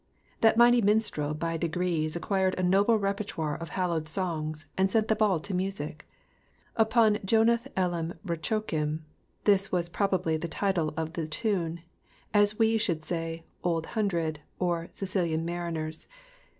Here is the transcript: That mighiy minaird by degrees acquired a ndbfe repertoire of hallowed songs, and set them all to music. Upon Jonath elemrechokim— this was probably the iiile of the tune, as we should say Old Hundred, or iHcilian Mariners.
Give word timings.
That 0.39 0.57
mighiy 0.57 0.81
minaird 0.83 1.37
by 1.37 1.57
degrees 1.57 2.15
acquired 2.15 2.55
a 2.57 2.63
ndbfe 2.63 2.99
repertoire 2.99 3.55
of 3.55 3.69
hallowed 3.69 4.07
songs, 4.07 4.65
and 4.75 4.89
set 4.89 5.09
them 5.09 5.19
all 5.21 5.37
to 5.39 5.53
music. 5.53 6.09
Upon 6.75 7.17
Jonath 7.23 7.67
elemrechokim— 7.77 9.01
this 9.43 9.71
was 9.71 9.89
probably 9.89 10.37
the 10.37 10.49
iiile 10.49 10.91
of 10.97 11.13
the 11.13 11.27
tune, 11.27 11.81
as 12.33 12.57
we 12.57 12.79
should 12.79 13.03
say 13.03 13.43
Old 13.63 13.85
Hundred, 13.93 14.39
or 14.57 14.87
iHcilian 14.87 15.43
Mariners. 15.43 16.07